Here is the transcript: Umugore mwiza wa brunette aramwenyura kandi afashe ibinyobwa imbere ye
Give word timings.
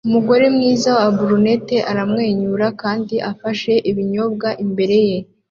Umugore 0.07 0.45
mwiza 0.55 0.89
wa 0.97 1.07
brunette 1.17 1.77
aramwenyura 1.91 2.67
kandi 2.81 3.15
afashe 3.31 3.73
ibinyobwa 3.89 4.49
imbere 4.63 4.97
ye 5.07 5.17